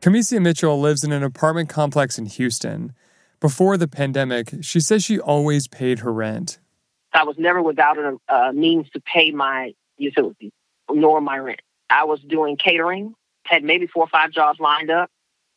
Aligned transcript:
Camicia 0.00 0.40
Mitchell 0.40 0.80
lives 0.80 1.04
in 1.04 1.12
an 1.12 1.22
apartment 1.22 1.68
complex 1.68 2.16
in 2.18 2.24
Houston. 2.24 2.94
Before 3.38 3.76
the 3.76 3.86
pandemic, 3.86 4.54
she 4.62 4.80
says 4.80 5.04
she 5.04 5.20
always 5.20 5.68
paid 5.68 5.98
her 5.98 6.10
rent. 6.10 6.58
I 7.12 7.24
was 7.24 7.36
never 7.38 7.60
without 7.60 7.98
a, 7.98 8.16
a 8.32 8.52
means 8.54 8.88
to 8.90 9.00
pay 9.00 9.30
my 9.30 9.74
utilities 9.98 10.52
nor 10.90 11.20
my 11.20 11.36
rent. 11.36 11.60
I 11.90 12.04
was 12.04 12.18
doing 12.20 12.56
catering, 12.56 13.14
had 13.44 13.62
maybe 13.62 13.86
four 13.86 14.04
or 14.04 14.08
five 14.08 14.30
jobs 14.30 14.58
lined 14.58 14.90
up, 14.90 15.10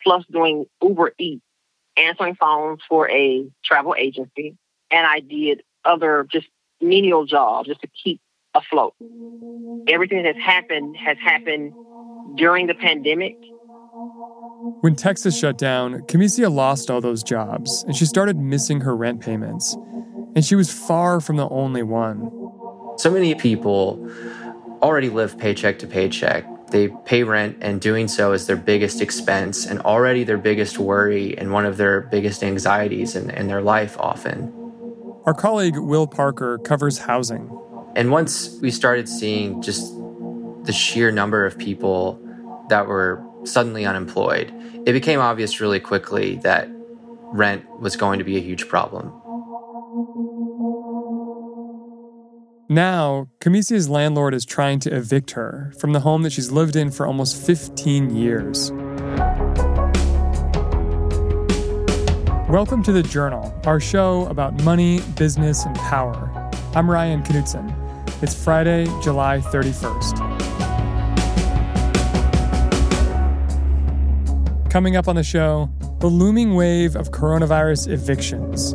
plus 0.04 0.26
doing 0.30 0.66
Uber 0.82 1.14
Eats, 1.18 1.42
answering 1.96 2.36
phones 2.36 2.82
for 2.90 3.10
a 3.10 3.48
travel 3.64 3.96
agency, 3.98 4.58
and 4.92 5.08
I 5.08 5.22
did 5.22 5.62
other 5.86 6.28
just 6.30 6.48
menial 6.82 7.26
jobs 7.26 7.70
just 7.70 7.80
to 7.82 7.88
keep 7.88 8.20
afloat. 8.54 8.94
Everything 9.88 10.24
that 10.24 10.36
has 10.36 10.44
happened 10.44 10.98
has 10.98 11.18
happened 11.18 11.74
during 12.36 12.68
the 12.68 12.74
pandemic 12.74 13.38
when 14.64 14.96
Texas 14.96 15.38
shut 15.38 15.58
down, 15.58 16.06
Camicia 16.08 16.50
lost 16.50 16.90
all 16.90 17.02
those 17.02 17.22
jobs 17.22 17.84
and 17.84 17.96
she 17.96 18.06
started 18.06 18.38
missing 18.38 18.80
her 18.82 18.96
rent 18.96 19.20
payments. 19.20 19.76
And 20.36 20.46
she 20.46 20.56
was 20.56 20.72
far 20.72 21.20
from 21.20 21.36
the 21.36 21.50
only 21.50 21.84
one. 21.84 22.32
So 22.98 23.12
many 23.12 23.36
people 23.36 24.10
already 24.82 25.10
live 25.10 25.38
paycheck 25.38 25.80
to 25.80 25.88
paycheck. 25.88 26.46
They 26.72 26.88
pay 27.06 27.24
rent, 27.24 27.58
and 27.62 27.80
doing 27.82 28.08
so 28.08 28.32
is 28.32 28.48
their 28.48 28.56
biggest 28.56 29.02
expense 29.02 29.66
and 29.66 29.80
already 29.82 30.24
their 30.24 30.38
biggest 30.38 30.80
worry 30.80 31.38
and 31.38 31.52
one 31.52 31.66
of 31.66 31.78
their 31.78 32.02
biggest 32.02 32.42
anxieties 32.42 33.16
in, 33.16 33.30
in 33.32 33.48
their 33.48 33.62
life, 33.62 33.96
often. 34.00 34.52
Our 35.26 35.34
colleague 35.34 35.78
Will 35.78 36.08
Parker 36.08 36.58
covers 36.60 37.00
housing. 37.00 37.60
And 37.96 38.12
once 38.12 38.58
we 38.62 38.72
started 38.72 39.08
seeing 39.08 39.62
just 39.62 39.94
the 40.64 40.74
sheer 40.74 41.12
number 41.12 41.46
of 41.46 41.58
people 41.58 42.20
that 42.70 42.88
were 42.88 43.24
suddenly 43.46 43.86
unemployed, 43.86 44.54
it 44.86 44.94
became 44.94 45.20
obvious 45.20 45.60
really 45.60 45.80
quickly 45.80 46.36
that 46.38 46.70
rent 47.34 47.68
was 47.80 47.96
going 47.96 48.20
to 48.20 48.26
be 48.26 48.38
a 48.38 48.42
huge 48.42 48.68
problem. 48.68 49.12
Now, 52.70 53.28
Camicia's 53.40 53.90
landlord 53.90 54.34
is 54.34 54.46
trying 54.46 54.80
to 54.80 54.96
evict 54.96 55.32
her 55.32 55.74
from 55.78 55.92
the 55.94 56.00
home 56.00 56.24
that 56.24 56.32
she's 56.32 56.52
lived 56.52 56.76
in 56.76 56.92
for 56.92 57.06
almost 57.06 57.36
15 57.46 58.16
years. 58.16 58.72
Welcome 62.50 62.84
to 62.84 62.92
The 62.92 63.04
Journal, 63.04 63.54
our 63.66 63.80
show 63.80 64.28
about 64.28 64.64
money, 64.64 65.02
business, 65.18 65.66
and 65.66 65.76
power. 65.76 66.30
I'm 66.76 66.90
Ryan 66.90 67.24
Knutson. 67.24 67.74
It's 68.24 68.42
Friday, 68.42 68.86
July 69.02 69.40
31st. 69.40 70.53
Coming 74.74 74.96
up 74.96 75.08
on 75.08 75.16
the 75.16 75.24
show, 75.24 75.70
the 76.00 76.08
looming 76.08 76.56
wave 76.56 76.96
of 76.96 77.12
coronavirus 77.12 77.92
evictions. 77.92 78.74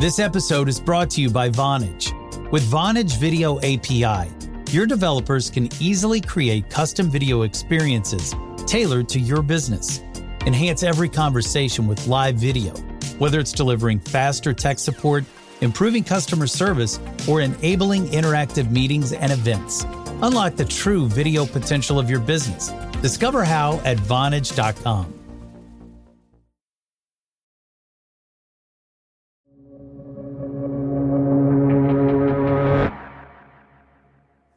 This 0.00 0.20
episode 0.20 0.68
is 0.68 0.78
brought 0.78 1.10
to 1.10 1.20
you 1.20 1.30
by 1.30 1.50
Vonage. 1.50 2.12
With 2.52 2.62
Vonage 2.70 3.18
Video 3.18 3.58
API, 3.58 4.30
your 4.70 4.86
developers 4.86 5.50
can 5.50 5.68
easily 5.80 6.20
create 6.20 6.70
custom 6.70 7.10
video 7.10 7.42
experiences 7.42 8.36
tailored 8.68 9.08
to 9.08 9.18
your 9.18 9.42
business. 9.42 9.98
Enhance 10.46 10.84
every 10.84 11.08
conversation 11.08 11.88
with 11.88 12.06
live 12.06 12.36
video, 12.36 12.72
whether 13.18 13.40
it's 13.40 13.50
delivering 13.50 13.98
faster 13.98 14.52
tech 14.52 14.78
support 14.78 15.24
improving 15.62 16.04
customer 16.04 16.46
service, 16.46 17.00
or 17.26 17.40
enabling 17.40 18.08
interactive 18.08 18.70
meetings 18.70 19.12
and 19.12 19.32
events. 19.32 19.84
Unlock 20.22 20.56
the 20.56 20.64
true 20.64 21.08
video 21.08 21.46
potential 21.46 21.98
of 21.98 22.10
your 22.10 22.20
business. 22.20 22.70
Discover 23.00 23.44
how 23.44 23.80
at 23.84 23.96
Vonage.com. 23.96 25.20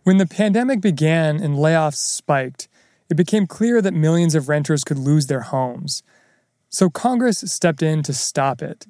When 0.03 0.17
the 0.19 0.27
pandemic 0.27 0.81
began 0.81 1.41
and 1.41 1.55
layoffs 1.55 1.95
spiked, 1.95 2.67
it 3.09 3.15
became 3.15 3.47
clear 3.47 3.81
that 3.81 3.93
millions 3.93 4.35
of 4.35 4.47
renters 4.47 4.83
could 4.83 4.99
lose 4.99 5.25
their 5.25 5.41
homes. 5.41 6.03
So 6.69 6.91
Congress 6.91 7.39
stepped 7.51 7.81
in 7.81 8.03
to 8.03 8.13
stop 8.13 8.61
it 8.61 8.85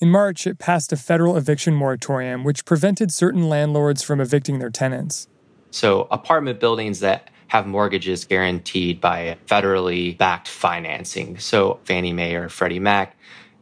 in 0.00 0.10
March, 0.10 0.46
it 0.46 0.58
passed 0.58 0.92
a 0.92 0.96
federal 0.96 1.36
eviction 1.36 1.74
moratorium 1.74 2.42
which 2.42 2.64
prevented 2.64 3.12
certain 3.12 3.48
landlords 3.48 4.02
from 4.02 4.20
evicting 4.20 4.58
their 4.58 4.70
tenants. 4.70 5.28
So, 5.70 6.08
apartment 6.10 6.58
buildings 6.58 7.00
that 7.00 7.30
have 7.48 7.66
mortgages 7.66 8.24
guaranteed 8.24 9.00
by 9.00 9.36
federally 9.46 10.16
backed 10.16 10.48
financing, 10.48 11.38
so 11.38 11.80
Fannie 11.84 12.12
Mae 12.12 12.34
or 12.34 12.48
Freddie 12.48 12.78
Mac, 12.78 13.16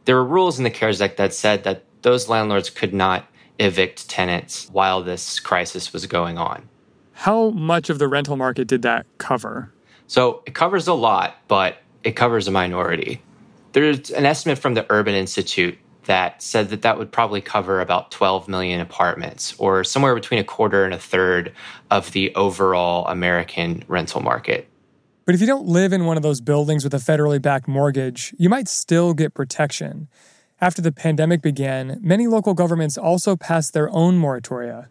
there 0.05 0.15
were 0.15 0.25
rules 0.25 0.57
in 0.57 0.63
the 0.63 0.69
CARES 0.69 1.01
Act 1.01 1.17
that 1.17 1.33
said 1.33 1.63
that 1.65 1.83
those 2.01 2.29
landlords 2.29 2.69
could 2.69 2.93
not 2.93 3.25
evict 3.59 4.07
tenants 4.07 4.69
while 4.71 5.03
this 5.03 5.39
crisis 5.39 5.91
was 5.91 6.05
going 6.05 6.37
on. 6.37 6.69
How 7.13 7.49
much 7.49 7.89
of 7.89 7.99
the 7.99 8.07
rental 8.07 8.37
market 8.37 8.67
did 8.67 8.81
that 8.83 9.05
cover? 9.17 9.73
So, 10.07 10.41
it 10.45 10.55
covers 10.55 10.87
a 10.87 10.93
lot, 10.93 11.35
but 11.47 11.77
it 12.03 12.15
covers 12.15 12.47
a 12.47 12.51
minority. 12.51 13.21
There's 13.73 14.09
an 14.09 14.25
estimate 14.25 14.57
from 14.57 14.73
the 14.73 14.85
Urban 14.89 15.13
Institute 15.13 15.77
that 16.05 16.41
said 16.41 16.69
that 16.69 16.81
that 16.81 16.97
would 16.97 17.11
probably 17.11 17.41
cover 17.41 17.81
about 17.81 18.11
12 18.11 18.47
million 18.47 18.79
apartments, 18.79 19.53
or 19.57 19.83
somewhere 19.83 20.15
between 20.15 20.39
a 20.39 20.43
quarter 20.43 20.85
and 20.85 20.93
a 20.93 20.99
third 20.99 21.53
of 21.91 22.11
the 22.13 22.33
overall 22.35 23.05
American 23.07 23.83
rental 23.87 24.21
market. 24.21 24.67
But 25.25 25.35
if 25.35 25.41
you 25.41 25.47
don't 25.47 25.67
live 25.67 25.93
in 25.93 26.05
one 26.05 26.17
of 26.17 26.23
those 26.23 26.41
buildings 26.41 26.83
with 26.83 26.93
a 26.95 26.97
federally 26.97 27.39
backed 27.39 27.67
mortgage, 27.67 28.33
you 28.39 28.49
might 28.49 28.67
still 28.67 29.13
get 29.13 29.35
protection. 29.35 30.07
After 30.59 30.81
the 30.81 30.91
pandemic 30.91 31.43
began, 31.43 31.99
many 32.01 32.25
local 32.25 32.55
governments 32.55 32.97
also 32.97 33.35
passed 33.35 33.73
their 33.73 33.91
own 33.91 34.19
moratoria. 34.19 34.87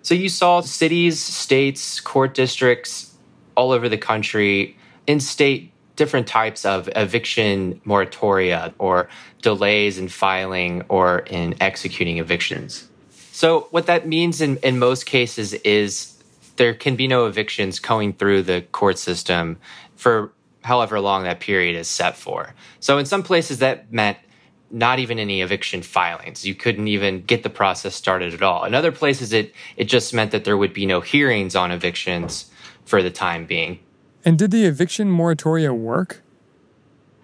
So 0.00 0.14
you 0.14 0.30
saw 0.30 0.62
cities, 0.62 1.20
states, 1.22 2.00
court 2.00 2.32
districts 2.32 3.14
all 3.56 3.72
over 3.72 3.90
the 3.90 3.98
country 3.98 4.78
in 5.06 5.20
state 5.20 5.73
different 5.96 6.26
types 6.26 6.64
of 6.64 6.88
eviction 6.96 7.80
moratoria 7.86 8.72
or 8.78 9.08
delays 9.42 9.98
in 9.98 10.08
filing 10.08 10.82
or 10.88 11.20
in 11.20 11.54
executing 11.60 12.18
evictions. 12.18 12.88
So, 13.32 13.68
what 13.70 13.86
that 13.86 14.06
means 14.06 14.40
in, 14.40 14.58
in 14.58 14.78
most 14.78 15.06
cases 15.06 15.54
is 15.54 16.14
there 16.56 16.74
can 16.74 16.96
be 16.96 17.08
no 17.08 17.26
evictions 17.26 17.78
going 17.78 18.12
through 18.12 18.42
the 18.42 18.62
court 18.72 18.98
system 18.98 19.58
for 19.96 20.32
however 20.62 21.00
long 21.00 21.24
that 21.24 21.40
period 21.40 21.76
is 21.76 21.88
set 21.88 22.16
for. 22.16 22.54
So, 22.80 22.98
in 22.98 23.06
some 23.06 23.22
places, 23.22 23.58
that 23.58 23.92
meant 23.92 24.18
not 24.70 24.98
even 24.98 25.18
any 25.18 25.40
eviction 25.40 25.82
filings. 25.82 26.44
You 26.44 26.54
couldn't 26.54 26.88
even 26.88 27.22
get 27.22 27.42
the 27.42 27.50
process 27.50 27.94
started 27.94 28.34
at 28.34 28.42
all. 28.42 28.64
In 28.64 28.74
other 28.74 28.92
places, 28.92 29.32
it, 29.32 29.54
it 29.76 29.84
just 29.84 30.12
meant 30.12 30.32
that 30.32 30.44
there 30.44 30.56
would 30.56 30.72
be 30.72 30.86
no 30.86 31.00
hearings 31.00 31.54
on 31.54 31.70
evictions 31.70 32.50
for 32.84 33.02
the 33.02 33.10
time 33.10 33.46
being. 33.46 33.78
And 34.24 34.38
did 34.38 34.50
the 34.50 34.64
eviction 34.64 35.10
moratoria 35.10 35.76
work? 35.76 36.22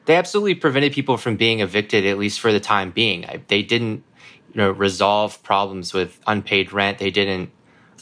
They 0.05 0.17
absolutely 0.17 0.57
prevented 0.57 0.93
people 0.93 1.17
from 1.17 1.37
being 1.37 1.61
evicted, 1.61 2.05
at 2.05 2.19
least 2.19 2.41
for 2.41 2.53
the 2.53 2.61
time 2.61 2.91
being. 2.91 3.27
They 3.49 3.63
didn't, 3.63 4.03
you 4.53 4.57
know, 4.57 4.71
resolve 4.71 5.43
problems 5.43 5.95
with 5.95 6.21
unpaid 6.27 6.73
rent. 6.73 6.99
They 6.99 7.11
didn't 7.11 7.51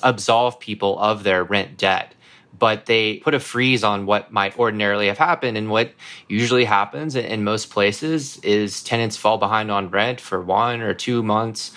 absolve 0.03 0.59
people 0.59 0.99
of 0.99 1.23
their 1.23 1.45
rent 1.45 1.77
debt. 1.77 2.15
But 2.59 2.87
they 2.87 3.19
put 3.19 3.35
a 3.35 3.41
freeze 3.41 3.85
on 3.85 4.05
what 4.05 4.33
might 4.33 4.59
ordinarily 4.59 5.07
have 5.07 5.19
happened. 5.19 5.57
And 5.57 5.71
what 5.71 5.93
usually 6.29 6.65
happens 6.65 7.15
in 7.15 7.45
most 7.45 7.71
places 7.71 8.39
is 8.39 8.83
tenants 8.83 9.17
fall 9.17 9.39
behind 9.39 9.71
on 9.71 9.91
rent 9.91 10.21
for 10.21 10.43
one 10.43 10.81
or 10.81 10.93
two 10.93 11.23
months, 11.23 11.71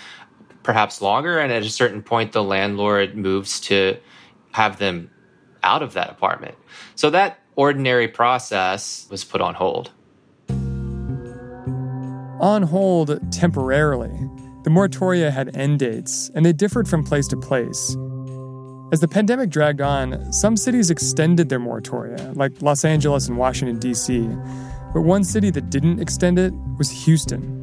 perhaps 0.64 1.00
longer. 1.00 1.38
And 1.38 1.54
at 1.54 1.62
a 1.62 1.70
certain 1.70 2.02
point, 2.02 2.32
the 2.32 2.44
landlord 2.44 3.16
moves 3.16 3.60
to 3.62 3.98
have 4.54 4.80
them 4.80 5.11
out 5.64 5.82
of 5.82 5.94
that 5.94 6.10
apartment. 6.10 6.56
So 6.96 7.10
that 7.10 7.40
ordinary 7.56 8.08
process 8.08 9.08
was 9.10 9.24
put 9.24 9.42
on 9.42 9.56
hold. 9.56 9.92
On 12.40 12.64
hold 12.64 13.32
temporarily. 13.32 14.30
The 14.64 14.70
moratoria 14.70 15.32
had 15.32 15.56
end 15.56 15.80
dates, 15.80 16.30
and 16.36 16.46
they 16.46 16.54
differed 16.54 16.88
from 16.88 17.04
place 17.04 17.28
to 17.30 17.38
place. 17.38 17.96
As 18.92 19.00
the 19.00 19.08
pandemic 19.08 19.50
dragged 19.50 19.82
on, 19.82 20.32
some 20.34 20.58
cities 20.58 20.92
extended 20.92 21.50
their 21.50 21.60
moratoria, 21.60 22.36
like 22.36 22.62
Los 22.62 22.84
Angeles 22.84 23.28
and 23.28 23.38
Washington, 23.38 23.80
D.C. 23.80 24.28
But 24.94 25.02
one 25.02 25.24
city 25.24 25.50
that 25.52 25.70
didn't 25.70 26.00
extend 26.00 26.38
it 26.38 26.54
was 26.78 26.90
Houston. 27.06 27.60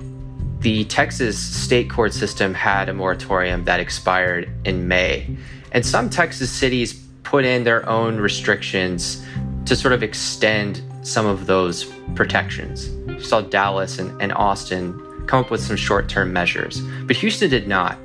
The 0.60 0.84
Texas 0.86 1.38
state 1.38 1.90
court 1.90 2.14
system 2.14 2.54
had 2.54 2.88
a 2.88 2.94
moratorium 2.94 3.64
that 3.64 3.78
expired 3.78 4.50
in 4.64 4.88
May. 4.88 5.36
And 5.70 5.84
some 5.84 6.10
Texas 6.10 6.50
cities 6.50 6.94
put 7.28 7.44
in 7.44 7.62
their 7.62 7.86
own 7.86 8.16
restrictions 8.16 9.22
to 9.66 9.76
sort 9.76 9.92
of 9.92 10.02
extend 10.02 10.80
some 11.02 11.26
of 11.26 11.44
those 11.44 11.84
protections. 12.14 12.88
You 13.06 13.20
saw 13.20 13.42
Dallas 13.42 13.98
and, 13.98 14.18
and 14.22 14.32
Austin 14.32 14.98
come 15.26 15.44
up 15.44 15.50
with 15.50 15.60
some 15.60 15.76
short 15.76 16.08
term 16.08 16.32
measures, 16.32 16.80
but 17.06 17.16
Houston 17.16 17.50
did 17.50 17.68
not. 17.68 17.98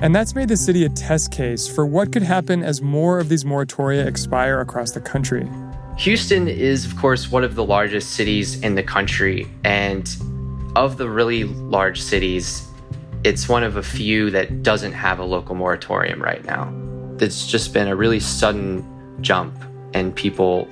And 0.00 0.12
that's 0.12 0.34
made 0.34 0.48
the 0.48 0.56
city 0.56 0.84
a 0.84 0.88
test 0.88 1.30
case 1.30 1.68
for 1.68 1.86
what 1.86 2.12
could 2.12 2.24
happen 2.24 2.64
as 2.64 2.82
more 2.82 3.20
of 3.20 3.28
these 3.28 3.44
moratoria 3.44 4.04
expire 4.04 4.60
across 4.60 4.90
the 4.90 5.00
country. 5.00 5.48
Houston 5.98 6.48
is, 6.48 6.84
of 6.84 6.96
course, 6.96 7.30
one 7.30 7.44
of 7.44 7.54
the 7.54 7.64
largest 7.64 8.10
cities 8.12 8.60
in 8.62 8.74
the 8.74 8.82
country. 8.82 9.46
And 9.62 10.08
of 10.74 10.96
the 10.96 11.08
really 11.08 11.44
large 11.44 12.02
cities, 12.02 12.66
it's 13.22 13.48
one 13.48 13.62
of 13.62 13.76
a 13.76 13.84
few 13.84 14.30
that 14.30 14.64
doesn't 14.64 14.92
have 14.92 15.20
a 15.20 15.24
local 15.24 15.54
moratorium 15.54 16.20
right 16.20 16.44
now. 16.44 16.72
It's 17.20 17.46
just 17.48 17.74
been 17.74 17.88
a 17.88 17.96
really 17.96 18.20
sudden 18.20 18.86
jump 19.20 19.52
in 19.92 20.12
people 20.12 20.68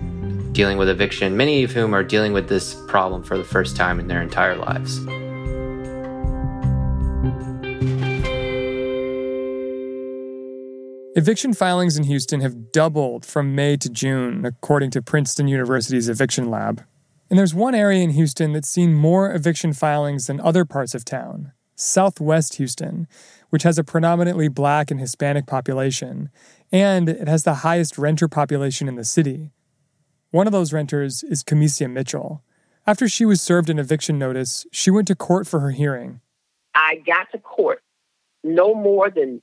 dealing 0.52 0.78
with 0.78 0.88
eviction, 0.88 1.37
many 1.37 1.64
of 1.64 1.72
whom 1.72 1.93
are 1.93 2.04
dealing 2.04 2.32
with 2.32 2.48
this 2.48 2.81
problem 2.87 3.25
for 3.25 3.37
the 3.37 3.44
first 3.44 3.76
time 3.76 3.98
in 3.98 4.06
their 4.06 4.22
entire 4.22 4.56
lives. 4.56 4.98
Eviction 11.16 11.52
filings 11.52 11.96
in 11.96 12.04
Houston 12.04 12.43
have 12.43 12.70
doubled 12.70 13.25
from 13.25 13.54
May 13.54 13.76
to 13.78 13.88
June, 13.88 14.44
according 14.44 14.90
to 14.92 15.02
Princeton 15.02 15.49
University's 15.49 16.08
Eviction 16.08 16.50
Lab. 16.50 16.84
And 17.28 17.38
there's 17.38 17.54
one 17.54 17.75
area 17.75 18.04
in 18.04 18.10
Houston 18.10 18.52
that's 18.52 18.69
seen 18.69 18.94
more 18.94 19.34
eviction 19.34 19.72
filings 19.72 20.26
than 20.26 20.40
other 20.40 20.64
parts 20.64 20.94
of 20.94 21.04
town 21.04 21.52
Southwest 21.76 22.56
Houston, 22.56 23.06
which 23.56 23.62
has 23.62 23.78
a 23.78 23.84
predominantly 23.84 24.48
black 24.48 24.90
and 24.90 25.00
Hispanic 25.00 25.46
population, 25.46 26.28
and 26.70 27.08
it 27.08 27.26
has 27.26 27.44
the 27.44 27.54
highest 27.54 27.96
renter 27.96 28.28
population 28.28 28.86
in 28.86 28.96
the 28.96 29.02
city. 29.02 29.50
One 30.30 30.46
of 30.46 30.52
those 30.52 30.74
renters 30.74 31.22
is 31.22 31.42
Camicia 31.42 31.88
Mitchell. 31.88 32.42
After 32.86 33.08
she 33.08 33.24
was 33.24 33.40
served 33.40 33.70
an 33.70 33.78
eviction 33.78 34.18
notice, 34.18 34.66
she 34.72 34.90
went 34.90 35.08
to 35.08 35.14
court 35.14 35.46
for 35.46 35.60
her 35.60 35.70
hearing. 35.70 36.20
I 36.74 36.96
got 37.06 37.32
to 37.32 37.38
court 37.38 37.80
no 38.44 38.74
more 38.74 39.08
than 39.08 39.40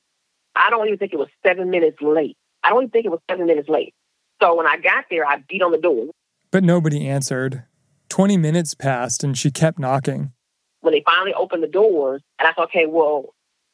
I 0.55 0.69
don't 0.69 0.85
even 0.85 0.99
think 0.99 1.13
it 1.13 1.17
was 1.17 1.29
seven 1.43 1.71
minutes 1.71 1.97
late. 1.99 2.37
I 2.63 2.69
don't 2.69 2.83
even 2.83 2.91
think 2.91 3.05
it 3.05 3.09
was 3.11 3.21
seven 3.27 3.47
minutes 3.47 3.67
late. 3.67 3.95
So 4.43 4.53
when 4.55 4.67
I 4.67 4.77
got 4.77 5.05
there, 5.09 5.25
I 5.25 5.37
beat 5.49 5.63
on 5.63 5.71
the 5.71 5.79
door. 5.79 6.11
But 6.51 6.63
nobody 6.63 7.07
answered. 7.07 7.63
20 8.09 8.37
minutes 8.37 8.75
passed 8.75 9.23
and 9.23 9.35
she 9.35 9.49
kept 9.49 9.79
knocking. 9.79 10.33
When 10.81 10.93
they 10.93 11.01
finally 11.03 11.33
opened 11.33 11.63
the 11.63 11.67
doors, 11.67 12.21
and 12.37 12.47
I 12.47 12.51
said, 12.53 12.65
okay, 12.65 12.85
well, 12.85 13.33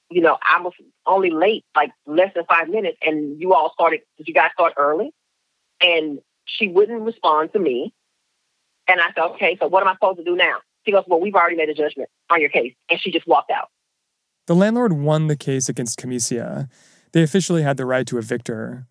you 0.09 0.21
know, 0.21 0.37
I 0.41 0.61
was 0.61 0.73
only 1.05 1.29
late 1.29 1.65
like 1.75 1.91
less 2.05 2.33
than 2.33 2.45
five 2.45 2.69
minutes, 2.69 2.97
and 3.01 3.39
you 3.39 3.53
all 3.53 3.71
started, 3.73 4.01
did 4.17 4.27
you 4.27 4.33
guys 4.33 4.51
start 4.53 4.73
early? 4.77 5.11
And 5.81 6.19
she 6.45 6.67
wouldn't 6.67 7.01
respond 7.01 7.53
to 7.53 7.59
me. 7.59 7.93
And 8.87 8.99
I 8.99 9.07
said, 9.13 9.23
okay, 9.33 9.57
so 9.59 9.67
what 9.67 9.83
am 9.83 9.89
I 9.89 9.93
supposed 9.93 10.17
to 10.17 10.23
do 10.23 10.35
now? 10.35 10.57
She 10.85 10.91
goes, 10.91 11.03
well, 11.07 11.19
we've 11.19 11.35
already 11.35 11.55
made 11.55 11.69
a 11.69 11.73
judgment 11.73 12.09
on 12.29 12.41
your 12.41 12.49
case. 12.49 12.73
And 12.89 12.99
she 12.99 13.11
just 13.11 13.27
walked 13.27 13.51
out. 13.51 13.69
The 14.47 14.55
landlord 14.55 14.93
won 14.93 15.27
the 15.27 15.35
case 15.35 15.69
against 15.69 15.97
Camicia. 15.97 16.67
They 17.11 17.21
officially 17.21 17.61
had 17.61 17.77
the 17.77 17.85
right 17.85 18.07
to 18.07 18.17
evict 18.17 18.47
her. 18.47 18.87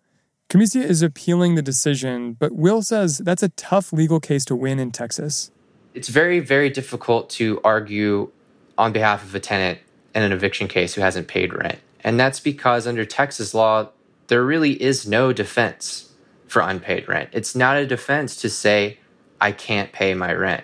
Camicia 0.47 0.81
is 0.81 1.01
appealing 1.01 1.55
the 1.55 1.61
decision, 1.61 2.33
but 2.33 2.53
Will 2.53 2.81
says 2.81 3.17
that's 3.19 3.43
a 3.43 3.49
tough 3.49 3.91
legal 3.91 4.19
case 4.19 4.45
to 4.45 4.55
win 4.55 4.79
in 4.79 4.91
Texas. 4.91 5.51
It's 5.93 6.07
very, 6.07 6.39
very 6.39 6.69
difficult 6.69 7.29
to 7.31 7.59
argue 7.63 8.31
on 8.77 8.93
behalf 8.93 9.23
of 9.23 9.35
a 9.35 9.39
tenant 9.39 9.79
in 10.15 10.23
an 10.23 10.31
eviction 10.31 10.67
case 10.67 10.93
who 10.93 11.01
hasn't 11.01 11.27
paid 11.27 11.53
rent. 11.53 11.79
And 12.01 12.19
that's 12.19 12.39
because 12.39 12.87
under 12.87 13.05
Texas 13.05 13.53
law, 13.53 13.89
there 14.27 14.43
really 14.43 14.81
is 14.81 15.07
no 15.07 15.33
defense 15.33 16.13
for 16.47 16.61
unpaid 16.61 17.07
rent. 17.07 17.29
It's 17.31 17.55
not 17.55 17.77
a 17.77 17.85
defense 17.85 18.35
to 18.37 18.49
say, 18.49 18.99
I 19.41 19.51
can't 19.51 19.91
pay 19.91 20.13
my 20.13 20.33
rent. 20.33 20.63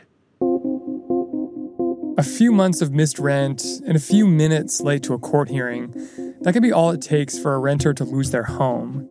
A 2.18 2.24
few 2.24 2.52
months 2.52 2.82
of 2.82 2.94
missed 2.94 3.20
rent 3.20 3.64
and 3.86 3.96
a 3.96 4.00
few 4.00 4.26
minutes 4.26 4.82
late 4.82 5.04
to 5.04 5.14
a 5.14 5.20
court 5.20 5.50
hearing, 5.50 5.92
that 6.42 6.54
can 6.54 6.62
be 6.62 6.72
all 6.72 6.92
it 6.92 7.02
takes 7.02 7.38
for 7.38 7.56
a 7.56 7.60
renter 7.60 7.94
to 7.94 8.04
lose 8.06 8.32
their 8.32 8.44
home. 8.44 9.10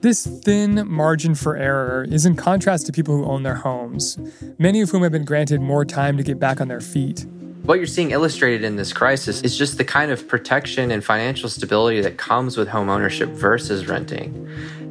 This 0.00 0.26
thin 0.26 0.88
margin 0.88 1.34
for 1.34 1.56
error 1.56 2.06
is 2.08 2.26
in 2.26 2.36
contrast 2.36 2.86
to 2.86 2.92
people 2.92 3.16
who 3.16 3.24
own 3.24 3.42
their 3.42 3.54
homes, 3.56 4.18
many 4.58 4.82
of 4.82 4.90
whom 4.90 5.02
have 5.02 5.12
been 5.12 5.24
granted 5.24 5.60
more 5.60 5.84
time 5.84 6.16
to 6.16 6.22
get 6.22 6.38
back 6.38 6.60
on 6.60 6.68
their 6.68 6.80
feet. 6.80 7.26
What 7.64 7.78
you're 7.78 7.86
seeing 7.86 8.10
illustrated 8.10 8.62
in 8.62 8.76
this 8.76 8.92
crisis 8.92 9.40
is 9.40 9.56
just 9.56 9.78
the 9.78 9.84
kind 9.84 10.10
of 10.10 10.28
protection 10.28 10.90
and 10.90 11.02
financial 11.02 11.48
stability 11.48 12.02
that 12.02 12.18
comes 12.18 12.58
with 12.58 12.68
home 12.68 12.90
ownership 12.90 13.30
versus 13.30 13.88
renting. 13.88 14.46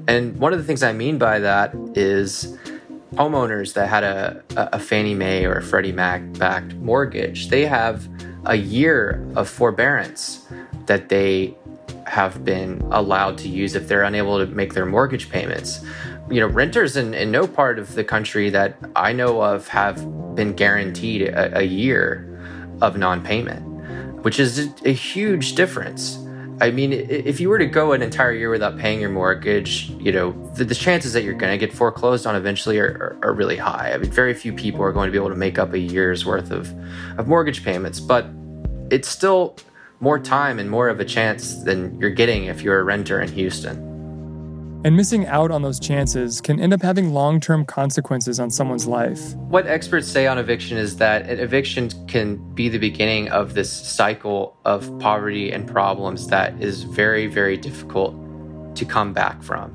And 0.07 0.35
one 0.39 0.53
of 0.53 0.59
the 0.59 0.65
things 0.65 0.81
I 0.81 0.91
mean 0.91 1.19
by 1.19 1.37
that 1.37 1.75
is 1.93 2.57
homeowners 3.13 3.73
that 3.73 3.89
had 3.89 4.03
a, 4.03 4.43
a 4.57 4.79
Fannie 4.79 5.13
Mae 5.13 5.45
or 5.45 5.53
a 5.53 5.61
Freddie 5.61 5.91
Mac 5.91 6.23
backed 6.39 6.73
mortgage, 6.77 7.49
they 7.49 7.67
have 7.67 8.09
a 8.45 8.55
year 8.55 9.23
of 9.35 9.47
forbearance 9.47 10.43
that 10.87 11.09
they 11.09 11.55
have 12.07 12.43
been 12.43 12.81
allowed 12.89 13.37
to 13.37 13.49
use 13.49 13.75
if 13.75 13.87
they're 13.87 14.01
unable 14.01 14.43
to 14.43 14.47
make 14.47 14.73
their 14.73 14.87
mortgage 14.87 15.29
payments. 15.29 15.85
You 16.27 16.39
know, 16.39 16.47
renters 16.47 16.97
in, 16.97 17.13
in 17.13 17.29
no 17.29 17.45
part 17.45 17.77
of 17.77 17.93
the 17.93 18.03
country 18.03 18.49
that 18.49 18.77
I 18.95 19.13
know 19.13 19.43
of 19.43 19.67
have 19.67 19.97
been 20.33 20.53
guaranteed 20.53 21.21
a, 21.21 21.59
a 21.59 21.63
year 21.63 22.31
of 22.81 22.97
non 22.97 23.23
payment, 23.23 23.61
which 24.23 24.39
is 24.39 24.69
a, 24.85 24.93
huge 24.93 25.55
difference. 25.55 26.17
I 26.61 26.71
mean, 26.71 26.93
if 26.93 27.39
you 27.39 27.49
were 27.49 27.57
to 27.57 27.65
go 27.65 27.93
an 27.93 28.01
entire 28.01 28.31
year 28.31 28.49
without 28.49 28.77
paying 28.77 29.01
your 29.01 29.09
mortgage, 29.09 29.89
you 29.99 30.11
know, 30.11 30.31
the, 30.55 30.63
the 30.63 30.75
chances 30.75 31.13
that 31.13 31.23
you're 31.23 31.33
going 31.33 31.51
to 31.51 31.57
get 31.57 31.75
foreclosed 31.75 32.25
on 32.27 32.35
eventually 32.35 32.79
are, 32.79 33.17
are, 33.21 33.29
are, 33.29 33.33
really 33.33 33.57
high. 33.57 33.91
I 33.91 33.97
mean, 33.97 34.11
very 34.11 34.33
few 34.33 34.53
people 34.53 34.81
are 34.83 34.91
going 34.91 35.07
to 35.07 35.11
be 35.11 35.17
able 35.17 35.29
to 35.29 35.35
make 35.35 35.57
up 35.57 35.73
a 35.73 35.79
year's 35.79 36.25
worth 36.25 36.51
of, 36.51 36.73
of 37.17 37.27
mortgage 37.27 37.63
payments, 37.63 37.99
but 37.99 38.27
it's 38.91 39.07
still 39.07 39.57
more 39.99 40.19
time 40.19 40.59
and 40.59 40.69
more 40.69 40.89
of 40.89 40.99
a 40.99 41.05
chance 41.05 41.63
than 41.63 41.99
you're 41.99 42.11
getting 42.11 42.45
if 42.45 42.61
you're 42.61 42.79
a 42.79 42.83
renter 42.83 43.19
in 43.19 43.31
Houston. 43.31 43.92
And 44.85 44.97
missing 44.97 45.25
out 45.27 45.49
on 45.49 45.61
those 45.61 45.79
chances 45.79 46.41
can 46.41 46.59
end 46.59 46.73
up 46.73 46.81
having 46.81 47.13
long 47.13 47.39
term 47.39 47.63
consequences 47.65 48.37
on 48.37 48.51
someone's 48.51 48.85
life. 48.85 49.33
What 49.35 49.65
experts 49.65 50.09
say 50.09 50.27
on 50.27 50.37
eviction 50.37 50.77
is 50.77 50.97
that 50.97 51.29
eviction 51.29 51.89
can 52.07 52.35
be 52.53 52.67
the 52.67 52.79
beginning 52.79 53.29
of 53.29 53.53
this 53.53 53.71
cycle 53.71 54.57
of 54.65 54.99
poverty 54.99 55.53
and 55.53 55.65
problems 55.65 56.27
that 56.27 56.61
is 56.61 56.83
very, 56.83 57.27
very 57.27 57.55
difficult 57.55 58.13
to 58.75 58.83
come 58.83 59.13
back 59.13 59.41
from. 59.41 59.73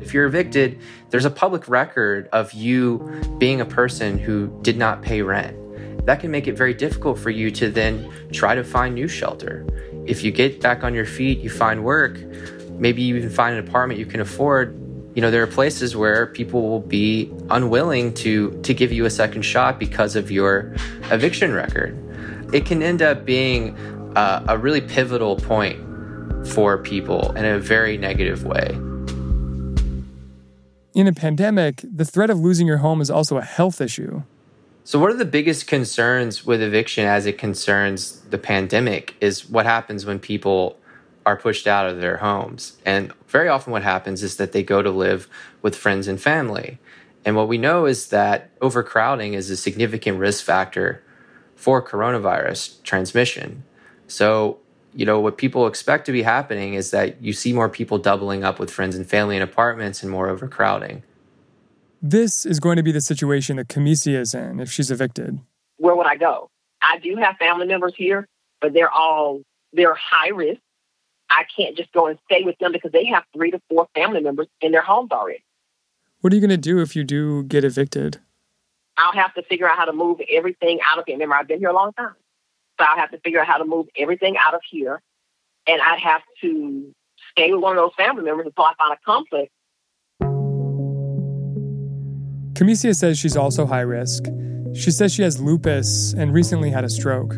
If 0.00 0.14
you're 0.14 0.24
evicted, 0.24 0.80
there's 1.10 1.26
a 1.26 1.30
public 1.30 1.68
record 1.68 2.28
of 2.32 2.52
you 2.54 3.20
being 3.36 3.60
a 3.60 3.66
person 3.66 4.18
who 4.18 4.48
did 4.62 4.78
not 4.78 5.02
pay 5.02 5.20
rent. 5.20 5.56
That 6.06 6.20
can 6.20 6.30
make 6.30 6.46
it 6.46 6.56
very 6.56 6.72
difficult 6.72 7.18
for 7.18 7.28
you 7.28 7.50
to 7.50 7.70
then 7.70 8.10
try 8.32 8.54
to 8.54 8.64
find 8.64 8.94
new 8.94 9.08
shelter. 9.08 9.66
If 10.06 10.24
you 10.24 10.30
get 10.30 10.62
back 10.62 10.84
on 10.84 10.94
your 10.94 11.04
feet, 11.04 11.40
you 11.40 11.50
find 11.50 11.84
work, 11.84 12.16
maybe 12.78 13.02
you 13.02 13.16
even 13.16 13.30
find 13.30 13.56
an 13.56 13.66
apartment 13.66 13.98
you 13.98 14.06
can 14.06 14.20
afford. 14.20 14.74
You 15.14 15.22
know 15.22 15.30
there 15.30 15.42
are 15.42 15.48
places 15.48 15.96
where 15.96 16.26
people 16.26 16.68
will 16.68 16.80
be 16.80 17.32
unwilling 17.50 18.14
to 18.14 18.50
to 18.62 18.74
give 18.74 18.92
you 18.92 19.04
a 19.04 19.10
second 19.10 19.42
shot 19.42 19.78
because 19.78 20.16
of 20.16 20.30
your 20.30 20.74
eviction 21.10 21.52
record. 21.52 21.98
It 22.52 22.66
can 22.66 22.82
end 22.82 23.02
up 23.02 23.24
being 23.24 23.76
uh, 24.16 24.44
a 24.48 24.56
really 24.56 24.80
pivotal 24.80 25.36
point 25.36 25.78
for 26.46 26.78
people 26.78 27.32
in 27.32 27.44
a 27.44 27.58
very 27.58 27.98
negative 27.98 28.44
way. 28.44 28.78
In 30.94 31.06
a 31.06 31.12
pandemic 31.12 31.82
the 31.82 32.04
threat 32.04 32.30
of 32.30 32.38
losing 32.38 32.66
your 32.66 32.78
home 32.78 33.00
is 33.00 33.10
also 33.10 33.38
a 33.38 33.42
health 33.42 33.80
issue. 33.80 34.22
So 34.84 34.98
one 34.98 35.10
of 35.10 35.18
the 35.18 35.26
biggest 35.26 35.66
concerns 35.66 36.46
with 36.46 36.62
eviction 36.62 37.04
as 37.04 37.26
it 37.26 37.36
concerns 37.36 38.20
the 38.30 38.38
pandemic 38.38 39.14
is 39.20 39.46
what 39.46 39.66
happens 39.66 40.06
when 40.06 40.18
people 40.18 40.78
are 41.28 41.36
pushed 41.36 41.66
out 41.66 41.84
of 41.84 42.00
their 42.00 42.16
homes. 42.16 42.78
And 42.86 43.12
very 43.26 43.48
often, 43.48 43.70
what 43.70 43.82
happens 43.82 44.22
is 44.22 44.38
that 44.38 44.52
they 44.52 44.62
go 44.62 44.80
to 44.80 44.90
live 44.90 45.28
with 45.60 45.76
friends 45.76 46.08
and 46.08 46.18
family. 46.18 46.78
And 47.22 47.36
what 47.36 47.48
we 47.48 47.58
know 47.58 47.84
is 47.84 48.08
that 48.08 48.50
overcrowding 48.62 49.34
is 49.34 49.50
a 49.50 49.56
significant 49.58 50.18
risk 50.18 50.42
factor 50.42 51.04
for 51.54 51.86
coronavirus 51.86 52.82
transmission. 52.82 53.62
So, 54.06 54.58
you 54.94 55.04
know, 55.04 55.20
what 55.20 55.36
people 55.36 55.66
expect 55.66 56.06
to 56.06 56.12
be 56.12 56.22
happening 56.22 56.72
is 56.72 56.92
that 56.92 57.22
you 57.22 57.34
see 57.34 57.52
more 57.52 57.68
people 57.68 57.98
doubling 57.98 58.42
up 58.42 58.58
with 58.58 58.70
friends 58.70 58.96
and 58.96 59.06
family 59.06 59.36
in 59.36 59.42
apartments 59.42 60.02
and 60.02 60.10
more 60.10 60.30
overcrowding. 60.30 61.02
This 62.00 62.46
is 62.46 62.58
going 62.58 62.76
to 62.76 62.82
be 62.82 62.92
the 62.92 63.02
situation 63.02 63.56
that 63.56 63.68
Camicia 63.68 64.18
is 64.18 64.32
in 64.32 64.60
if 64.60 64.70
she's 64.70 64.90
evicted. 64.90 65.40
Where 65.76 65.94
would 65.94 66.06
I 66.06 66.16
go? 66.16 66.48
I 66.80 66.96
do 67.00 67.16
have 67.16 67.36
family 67.36 67.66
members 67.66 67.92
here, 67.98 68.26
but 68.62 68.72
they're 68.72 68.90
all 68.90 69.42
they're 69.74 69.94
high 69.94 70.30
risk. 70.30 70.62
I 71.30 71.44
can't 71.56 71.76
just 71.76 71.92
go 71.92 72.06
and 72.06 72.18
stay 72.24 72.42
with 72.42 72.58
them 72.58 72.72
because 72.72 72.92
they 72.92 73.04
have 73.06 73.24
three 73.34 73.50
to 73.50 73.60
four 73.68 73.88
family 73.94 74.20
members 74.20 74.46
in 74.60 74.72
their 74.72 74.82
homes 74.82 75.10
already. 75.12 75.44
What 76.20 76.32
are 76.32 76.36
you 76.36 76.40
going 76.40 76.50
to 76.50 76.56
do 76.56 76.80
if 76.80 76.96
you 76.96 77.04
do 77.04 77.44
get 77.44 77.64
evicted? 77.64 78.18
I'll 78.96 79.12
have 79.12 79.34
to 79.34 79.42
figure 79.42 79.68
out 79.68 79.76
how 79.76 79.84
to 79.84 79.92
move 79.92 80.20
everything 80.28 80.80
out 80.84 80.98
of 80.98 81.04
here. 81.06 81.14
Remember, 81.14 81.36
I've 81.36 81.46
been 81.46 81.60
here 81.60 81.68
a 81.68 81.74
long 81.74 81.92
time. 81.92 82.14
So 82.78 82.86
I'll 82.86 82.96
have 82.96 83.10
to 83.12 83.18
figure 83.18 83.40
out 83.40 83.46
how 83.46 83.58
to 83.58 83.64
move 83.64 83.86
everything 83.96 84.36
out 84.36 84.54
of 84.54 84.60
here. 84.68 85.00
And 85.66 85.80
I'd 85.80 86.00
have 86.00 86.22
to 86.40 86.94
stay 87.32 87.52
with 87.52 87.60
one 87.60 87.76
of 87.76 87.82
those 87.82 87.94
family 87.96 88.24
members 88.24 88.46
until 88.46 88.64
I 88.64 88.74
find 88.78 88.94
a 88.94 88.98
complex. 89.04 89.52
Camicia 92.56 92.94
says 92.94 93.18
she's 93.18 93.36
also 93.36 93.66
high 93.66 93.82
risk. 93.82 94.24
She 94.74 94.90
says 94.90 95.14
she 95.14 95.22
has 95.22 95.40
lupus 95.40 96.12
and 96.14 96.32
recently 96.32 96.70
had 96.70 96.84
a 96.84 96.90
stroke. 96.90 97.36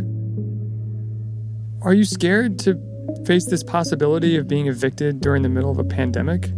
Are 1.82 1.92
you 1.92 2.04
scared 2.04 2.58
to 2.60 2.74
face 3.24 3.46
this 3.46 3.62
possibility 3.62 4.36
of 4.36 4.48
being 4.48 4.66
evicted 4.66 5.20
during 5.20 5.42
the 5.42 5.48
middle 5.48 5.70
of 5.70 5.78
a 5.78 5.84
pandemic? 5.84 6.50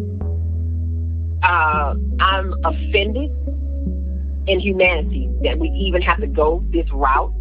Uh, 1.42 1.94
I'm 2.20 2.54
offended 2.64 3.30
in 4.46 4.60
humanity 4.60 5.30
that 5.42 5.58
we 5.58 5.68
even 5.68 6.02
have 6.02 6.20
to 6.20 6.26
go 6.26 6.64
this 6.70 6.90
route. 6.92 7.32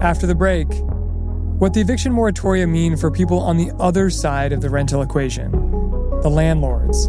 After 0.00 0.26
the 0.26 0.34
break, 0.34 0.68
what 1.58 1.72
the 1.72 1.80
eviction 1.80 2.12
moratoria 2.12 2.68
mean 2.68 2.96
for 2.96 3.10
people 3.10 3.40
on 3.40 3.56
the 3.56 3.72
other 3.78 4.10
side 4.10 4.52
of 4.52 4.60
the 4.60 4.68
rental 4.70 5.02
equation, 5.02 5.50
the 6.20 6.28
landlords. 6.28 7.08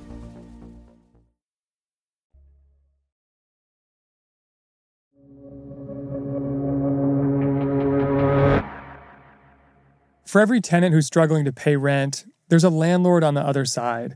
For 10.31 10.39
every 10.39 10.61
tenant 10.61 10.93
who's 10.93 11.07
struggling 11.07 11.43
to 11.43 11.51
pay 11.51 11.75
rent, 11.75 12.23
there's 12.47 12.63
a 12.63 12.69
landlord 12.69 13.21
on 13.21 13.33
the 13.33 13.41
other 13.41 13.65
side. 13.65 14.15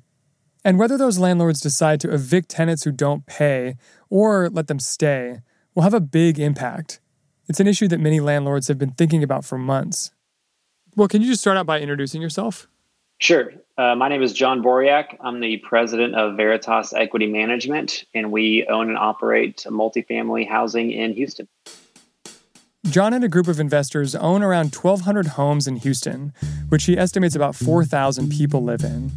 And 0.63 0.79
whether 0.79 0.98
those 0.98 1.19
landlords 1.19 1.60
decide 1.60 2.00
to 2.00 2.13
evict 2.13 2.48
tenants 2.48 2.86
who 2.86 2.93
don't 2.93 3.25
pay 3.25 3.75
or 4.10 4.50
let 4.50 4.67
them 4.67 4.79
stay 4.79 5.41
will 5.74 5.84
have 5.84 5.93
a 5.93 6.00
big 6.00 6.39
impact. 6.39 7.01
It's 7.50 7.60
an 7.60 7.67
issue 7.67 7.89
that 7.89 8.00
many 8.00 8.22
landlords 8.22 8.69
have 8.69 8.77
been 8.77 8.91
thinking 8.91 9.24
about 9.24 9.43
for 9.43 9.57
months. 9.57 10.12
Well, 10.95 11.10
can 11.10 11.22
you 11.22 11.27
just 11.27 11.41
start 11.41 11.57
out 11.57 11.65
by 11.65 11.81
introducing 11.81 12.22
yourself? 12.22 12.69
Sure. 13.17 13.51
Uh, 13.77 13.95
my 13.95 14.07
name 14.07 14.24
is 14.24 14.31
John 14.31 14.63
Boriak. 14.63 15.17
I'm 15.19 15.41
the 15.41 15.57
president 15.57 16.15
of 16.15 16.38
Veritas 16.38 16.93
Equity 16.93 17.27
Management, 17.27 18.05
and 18.13 18.31
we 18.31 18.65
own 18.67 18.88
and 18.88 18.98
operate 18.98 19.65
multifamily 19.67 20.48
housing 20.48 20.91
in 20.91 21.12
Houston. 21.12 21.50
John 22.89 23.13
and 23.13 23.24
a 23.24 23.27
group 23.27 23.48
of 23.48 23.60
investors 23.60 24.15
own 24.15 24.44
around 24.44 24.74
1,200 24.75 25.27
homes 25.27 25.68
in 25.68 25.77
Houston, 25.77 26.34
which 26.70 26.86
he 26.86 26.98
estimates 26.98 27.36
about 27.36 27.56
4,000 27.56 28.30
people 28.30 28.63
live 28.63 28.84
in. 28.84 29.12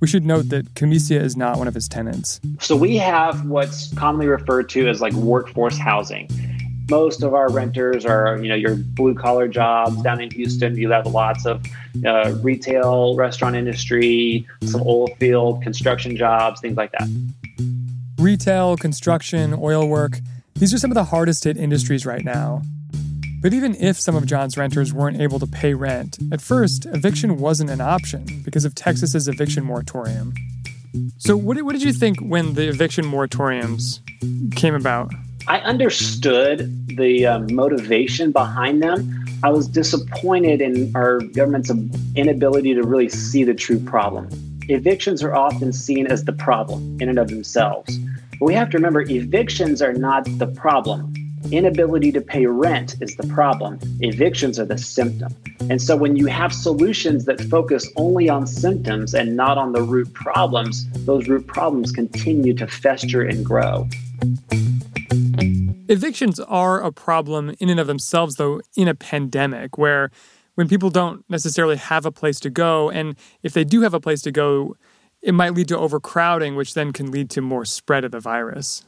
We 0.00 0.08
should 0.08 0.24
note 0.24 0.48
that 0.48 0.74
Camicia 0.74 1.20
is 1.20 1.36
not 1.36 1.58
one 1.58 1.68
of 1.68 1.74
his 1.74 1.88
tenants. 1.88 2.40
So 2.60 2.74
we 2.74 2.96
have 2.96 3.46
what's 3.46 3.94
commonly 3.94 4.26
referred 4.26 4.68
to 4.70 4.88
as 4.88 5.00
like 5.00 5.12
workforce 5.12 5.78
housing. 5.78 6.28
Most 6.90 7.22
of 7.22 7.32
our 7.32 7.48
renters 7.48 8.04
are, 8.04 8.38
you 8.42 8.48
know, 8.48 8.56
your 8.56 8.74
blue 8.74 9.14
collar 9.14 9.46
jobs 9.46 10.02
down 10.02 10.20
in 10.20 10.30
Houston. 10.32 10.76
You 10.76 10.90
have 10.90 11.06
lots 11.06 11.46
of 11.46 11.64
uh, 12.04 12.34
retail, 12.42 13.14
restaurant 13.14 13.54
industry, 13.54 14.46
some 14.64 14.82
oil 14.84 15.06
field, 15.20 15.62
construction 15.62 16.16
jobs, 16.16 16.60
things 16.60 16.76
like 16.76 16.90
that. 16.98 17.08
Retail, 18.18 18.76
construction, 18.76 19.54
oil 19.56 19.86
work, 19.86 20.18
these 20.56 20.74
are 20.74 20.78
some 20.78 20.90
of 20.90 20.96
the 20.96 21.04
hardest 21.04 21.44
hit 21.44 21.56
industries 21.56 22.04
right 22.04 22.24
now. 22.24 22.62
But 23.42 23.52
even 23.52 23.74
if 23.74 23.98
some 23.98 24.14
of 24.14 24.24
John's 24.24 24.56
renters 24.56 24.94
weren't 24.94 25.20
able 25.20 25.40
to 25.40 25.48
pay 25.48 25.74
rent, 25.74 26.16
at 26.30 26.40
first, 26.40 26.86
eviction 26.86 27.38
wasn't 27.38 27.70
an 27.70 27.80
option 27.80 28.24
because 28.44 28.64
of 28.64 28.76
Texas's 28.76 29.26
eviction 29.26 29.64
moratorium. 29.64 30.32
So, 31.18 31.36
what 31.36 31.56
did, 31.56 31.62
what 31.64 31.72
did 31.72 31.82
you 31.82 31.92
think 31.92 32.20
when 32.20 32.54
the 32.54 32.68
eviction 32.68 33.04
moratoriums 33.04 33.98
came 34.54 34.76
about? 34.76 35.12
I 35.48 35.58
understood 35.58 36.86
the 36.96 37.26
uh, 37.26 37.38
motivation 37.50 38.30
behind 38.30 38.80
them. 38.80 39.24
I 39.42 39.50
was 39.50 39.66
disappointed 39.66 40.60
in 40.60 40.94
our 40.94 41.18
government's 41.18 41.72
inability 42.14 42.74
to 42.74 42.82
really 42.84 43.08
see 43.08 43.42
the 43.42 43.54
true 43.54 43.80
problem. 43.80 44.28
Evictions 44.68 45.20
are 45.20 45.34
often 45.34 45.72
seen 45.72 46.06
as 46.06 46.24
the 46.24 46.32
problem 46.32 46.96
in 47.00 47.08
and 47.08 47.18
of 47.18 47.26
themselves. 47.26 47.98
But 48.38 48.46
we 48.46 48.54
have 48.54 48.70
to 48.70 48.76
remember 48.76 49.00
evictions 49.00 49.82
are 49.82 49.92
not 49.92 50.26
the 50.38 50.46
problem. 50.46 51.12
Inability 51.50 52.12
to 52.12 52.20
pay 52.20 52.46
rent 52.46 52.96
is 53.00 53.16
the 53.16 53.26
problem. 53.26 53.78
Evictions 54.00 54.58
are 54.58 54.64
the 54.64 54.78
symptom. 54.78 55.34
And 55.68 55.82
so 55.82 55.96
when 55.96 56.16
you 56.16 56.26
have 56.26 56.52
solutions 56.52 57.24
that 57.24 57.40
focus 57.42 57.90
only 57.96 58.28
on 58.28 58.46
symptoms 58.46 59.14
and 59.14 59.36
not 59.36 59.58
on 59.58 59.72
the 59.72 59.82
root 59.82 60.12
problems, 60.14 60.88
those 61.04 61.28
root 61.28 61.46
problems 61.46 61.92
continue 61.92 62.54
to 62.54 62.66
fester 62.66 63.22
and 63.22 63.44
grow. 63.44 63.88
Evictions 65.88 66.40
are 66.40 66.80
a 66.80 66.92
problem 66.92 67.54
in 67.60 67.68
and 67.68 67.80
of 67.80 67.86
themselves, 67.86 68.36
though, 68.36 68.60
in 68.76 68.88
a 68.88 68.94
pandemic 68.94 69.76
where 69.76 70.10
when 70.54 70.68
people 70.68 70.90
don't 70.90 71.24
necessarily 71.28 71.76
have 71.76 72.06
a 72.06 72.12
place 72.12 72.38
to 72.40 72.50
go, 72.50 72.90
and 72.90 73.16
if 73.42 73.52
they 73.52 73.64
do 73.64 73.82
have 73.82 73.94
a 73.94 74.00
place 74.00 74.22
to 74.22 74.30
go, 74.30 74.76
it 75.22 75.32
might 75.32 75.54
lead 75.54 75.68
to 75.68 75.78
overcrowding, 75.78 76.56
which 76.56 76.74
then 76.74 76.92
can 76.92 77.10
lead 77.10 77.30
to 77.30 77.40
more 77.40 77.64
spread 77.64 78.04
of 78.04 78.10
the 78.10 78.20
virus. 78.20 78.84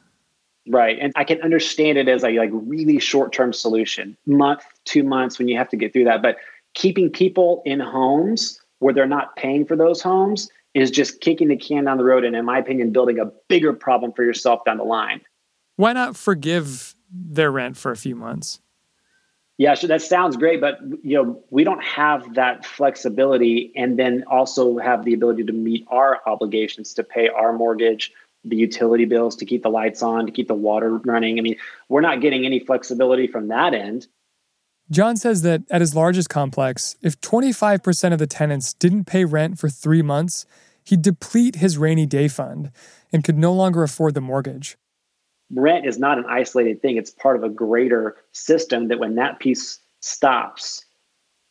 Right. 0.66 0.98
And 0.98 1.12
I 1.14 1.24
can 1.24 1.42
understand 1.42 1.98
it 1.98 2.08
as 2.08 2.24
a 2.24 2.30
like 2.30 2.50
really 2.52 2.98
short-term 2.98 3.52
solution, 3.52 4.16
month, 4.26 4.62
two 4.84 5.02
months 5.02 5.38
when 5.38 5.48
you 5.48 5.58
have 5.58 5.68
to 5.70 5.76
get 5.76 5.92
through 5.92 6.04
that. 6.04 6.22
But 6.22 6.38
keeping 6.72 7.10
people 7.10 7.62
in 7.66 7.80
homes 7.80 8.60
where 8.78 8.94
they're 8.94 9.06
not 9.06 9.36
paying 9.36 9.66
for 9.66 9.76
those 9.76 10.00
homes 10.00 10.50
is 10.72 10.90
just 10.90 11.20
kicking 11.20 11.48
the 11.48 11.56
can 11.56 11.84
down 11.84 11.98
the 11.98 12.04
road 12.04 12.24
and 12.24 12.34
in 12.34 12.44
my 12.44 12.58
opinion 12.58 12.92
building 12.92 13.18
a 13.18 13.26
bigger 13.48 13.72
problem 13.72 14.12
for 14.12 14.24
yourself 14.24 14.64
down 14.64 14.78
the 14.78 14.84
line. 14.84 15.20
Why 15.76 15.92
not 15.92 16.16
forgive 16.16 16.94
their 17.10 17.50
rent 17.50 17.76
for 17.76 17.92
a 17.92 17.96
few 17.96 18.16
months? 18.16 18.60
Yeah, 19.56 19.74
so 19.74 19.86
that 19.86 20.02
sounds 20.02 20.36
great, 20.36 20.60
but 20.60 20.80
you 21.04 21.22
know, 21.22 21.44
we 21.50 21.62
don't 21.62 21.82
have 21.82 22.34
that 22.34 22.66
flexibility 22.66 23.72
and 23.76 23.96
then 23.96 24.24
also 24.28 24.78
have 24.78 25.04
the 25.04 25.14
ability 25.14 25.44
to 25.44 25.52
meet 25.52 25.86
our 25.88 26.20
obligations 26.26 26.92
to 26.94 27.04
pay 27.04 27.28
our 27.28 27.52
mortgage, 27.52 28.12
the 28.44 28.56
utility 28.56 29.04
bills 29.04 29.36
to 29.36 29.44
keep 29.44 29.62
the 29.62 29.70
lights 29.70 30.02
on, 30.02 30.26
to 30.26 30.32
keep 30.32 30.48
the 30.48 30.54
water 30.54 30.98
running. 30.98 31.38
I 31.38 31.42
mean, 31.42 31.56
we're 31.88 32.00
not 32.00 32.20
getting 32.20 32.44
any 32.44 32.60
flexibility 32.60 33.26
from 33.26 33.48
that 33.48 33.74
end. 33.74 34.06
John 34.90 35.16
says 35.16 35.42
that 35.42 35.62
at 35.70 35.80
his 35.80 35.94
largest 35.94 36.28
complex, 36.28 36.96
if 37.00 37.18
25% 37.20 38.12
of 38.12 38.18
the 38.18 38.26
tenants 38.26 38.74
didn't 38.74 39.06
pay 39.06 39.24
rent 39.24 39.58
for 39.58 39.68
three 39.68 40.02
months, 40.02 40.44
he'd 40.84 41.02
deplete 41.02 41.56
his 41.56 41.78
rainy 41.78 42.04
day 42.04 42.28
fund 42.28 42.70
and 43.12 43.24
could 43.24 43.38
no 43.38 43.52
longer 43.52 43.82
afford 43.82 44.14
the 44.14 44.20
mortgage. 44.20 44.76
Rent 45.50 45.86
is 45.86 45.98
not 45.98 46.18
an 46.18 46.26
isolated 46.28 46.82
thing, 46.82 46.96
it's 46.96 47.10
part 47.10 47.36
of 47.36 47.44
a 47.44 47.48
greater 47.48 48.16
system 48.32 48.88
that 48.88 48.98
when 48.98 49.14
that 49.14 49.38
piece 49.38 49.78
stops, 50.00 50.84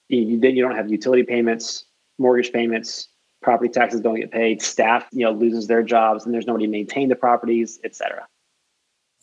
you, 0.10 0.40
then 0.40 0.56
you 0.56 0.62
don't 0.62 0.76
have 0.76 0.92
utility 0.92 1.24
payments, 1.24 1.86
mortgage 2.20 2.52
payments, 2.52 3.08
property 3.44 3.70
taxes 3.70 4.02
don't 4.02 4.16
get 4.16 4.32
paid, 4.32 4.62
staff, 4.62 5.06
you 5.12 5.26
know, 5.26 5.32
loses 5.32 5.68
their 5.68 5.84
jobs 5.84 6.26
and 6.26 6.34
there's 6.34 6.48
nobody 6.48 6.66
to 6.66 6.72
maintain 6.72 7.10
the 7.10 7.16
properties, 7.16 7.80
etc. 7.84 8.26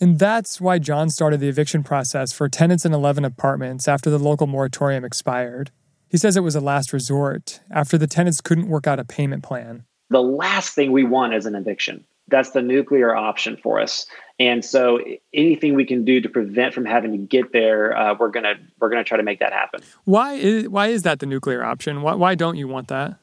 And 0.00 0.18
that's 0.18 0.60
why 0.60 0.78
John 0.78 1.10
started 1.10 1.40
the 1.40 1.48
eviction 1.48 1.82
process 1.82 2.32
for 2.32 2.48
tenants 2.48 2.86
in 2.86 2.94
11 2.94 3.24
apartments 3.24 3.86
after 3.86 4.08
the 4.08 4.18
local 4.18 4.46
moratorium 4.46 5.04
expired. 5.04 5.70
He 6.08 6.16
says 6.16 6.36
it 6.36 6.40
was 6.40 6.56
a 6.56 6.60
last 6.60 6.92
resort 6.92 7.60
after 7.70 7.98
the 7.98 8.06
tenants 8.06 8.40
couldn't 8.40 8.68
work 8.68 8.86
out 8.86 8.98
a 8.98 9.04
payment 9.04 9.42
plan. 9.42 9.84
The 10.08 10.22
last 10.22 10.74
thing 10.74 10.90
we 10.90 11.04
want 11.04 11.34
is 11.34 11.46
an 11.46 11.54
eviction. 11.54 12.04
That's 12.28 12.50
the 12.50 12.62
nuclear 12.62 13.14
option 13.14 13.56
for 13.56 13.80
us. 13.80 14.06
And 14.38 14.64
so 14.64 15.00
anything 15.34 15.74
we 15.74 15.84
can 15.84 16.04
do 16.04 16.20
to 16.20 16.28
prevent 16.28 16.72
from 16.72 16.86
having 16.86 17.12
to 17.12 17.18
get 17.18 17.52
there, 17.52 17.96
uh, 17.96 18.14
we're 18.18 18.30
gonna 18.30 18.54
we're 18.80 18.88
gonna 18.88 19.04
try 19.04 19.18
to 19.18 19.22
make 19.22 19.40
that 19.40 19.52
happen. 19.52 19.82
Why 20.04 20.34
is 20.34 20.68
why 20.68 20.88
is 20.88 21.02
that 21.02 21.18
the 21.18 21.26
nuclear 21.26 21.62
option? 21.62 22.02
Why 22.02 22.14
why 22.14 22.34
don't 22.34 22.56
you 22.56 22.66
want 22.66 22.88
that? 22.88 23.18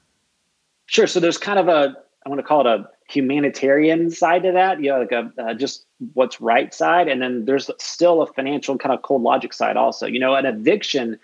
Sure. 0.87 1.07
So 1.07 1.19
there's 1.19 1.37
kind 1.37 1.59
of 1.59 1.67
a 1.67 1.95
I 2.25 2.29
want 2.29 2.39
to 2.39 2.43
call 2.43 2.61
it 2.61 2.67
a 2.67 2.89
humanitarian 3.09 4.11
side 4.11 4.43
to 4.43 4.51
that, 4.51 4.81
you 4.81 4.89
know, 4.89 4.99
like 4.99 5.11
a 5.13 5.31
uh, 5.41 5.53
just 5.53 5.85
what's 6.13 6.41
right 6.41 6.73
side, 6.73 7.07
and 7.07 7.21
then 7.21 7.45
there's 7.45 7.69
still 7.79 8.21
a 8.21 8.27
financial 8.33 8.77
kind 8.77 8.93
of 8.93 9.01
cold 9.01 9.21
logic 9.21 9.53
side 9.53 9.77
also. 9.77 10.05
You 10.05 10.19
know, 10.19 10.35
an 10.35 10.45
eviction 10.45 11.19